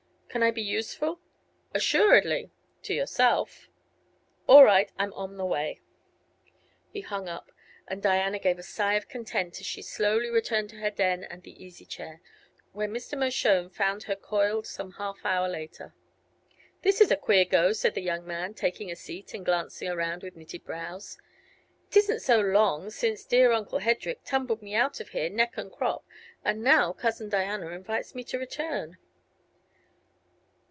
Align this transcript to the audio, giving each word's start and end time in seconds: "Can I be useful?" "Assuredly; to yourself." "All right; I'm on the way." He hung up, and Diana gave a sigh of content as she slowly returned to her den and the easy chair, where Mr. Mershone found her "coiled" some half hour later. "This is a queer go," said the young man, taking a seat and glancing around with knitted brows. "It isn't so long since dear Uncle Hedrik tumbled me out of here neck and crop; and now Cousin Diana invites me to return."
"Can 0.33 0.43
I 0.43 0.51
be 0.51 0.61
useful?" 0.61 1.19
"Assuredly; 1.73 2.51
to 2.83 2.93
yourself." 2.93 3.67
"All 4.47 4.63
right; 4.63 4.89
I'm 4.97 5.11
on 5.11 5.35
the 5.35 5.43
way." 5.45 5.81
He 6.89 7.01
hung 7.01 7.27
up, 7.27 7.51
and 7.85 8.01
Diana 8.01 8.39
gave 8.39 8.57
a 8.57 8.63
sigh 8.63 8.93
of 8.93 9.09
content 9.09 9.59
as 9.59 9.65
she 9.65 9.81
slowly 9.81 10.29
returned 10.29 10.69
to 10.69 10.77
her 10.77 10.89
den 10.89 11.25
and 11.25 11.43
the 11.43 11.61
easy 11.61 11.83
chair, 11.83 12.21
where 12.71 12.87
Mr. 12.87 13.17
Mershone 13.19 13.69
found 13.71 14.03
her 14.03 14.15
"coiled" 14.15 14.65
some 14.67 14.93
half 14.93 15.17
hour 15.25 15.49
later. 15.49 15.93
"This 16.81 17.01
is 17.01 17.11
a 17.11 17.17
queer 17.17 17.43
go," 17.43 17.73
said 17.73 17.93
the 17.93 17.99
young 18.01 18.25
man, 18.25 18.53
taking 18.53 18.89
a 18.89 18.95
seat 18.95 19.33
and 19.33 19.43
glancing 19.43 19.89
around 19.89 20.23
with 20.23 20.37
knitted 20.37 20.63
brows. 20.63 21.17
"It 21.89 21.97
isn't 21.97 22.21
so 22.21 22.39
long 22.39 22.89
since 22.89 23.25
dear 23.25 23.51
Uncle 23.51 23.79
Hedrik 23.79 24.23
tumbled 24.23 24.61
me 24.61 24.75
out 24.75 25.01
of 25.01 25.09
here 25.09 25.29
neck 25.29 25.57
and 25.57 25.69
crop; 25.69 26.05
and 26.41 26.63
now 26.63 26.93
Cousin 26.93 27.27
Diana 27.27 27.67
invites 27.71 28.15
me 28.15 28.23
to 28.23 28.39
return." 28.39 28.97